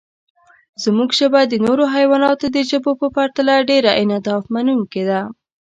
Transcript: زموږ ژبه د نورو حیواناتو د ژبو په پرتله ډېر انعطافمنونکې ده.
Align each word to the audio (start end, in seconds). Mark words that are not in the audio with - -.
زموږ 0.83 1.09
ژبه 1.19 1.41
د 1.47 1.53
نورو 1.65 1.83
حیواناتو 1.95 2.45
د 2.55 2.57
ژبو 2.69 2.91
په 3.01 3.07
پرتله 3.15 3.53
ډېر 3.69 3.83
انعطافمنونکې 4.01 5.03
ده. 5.09 5.21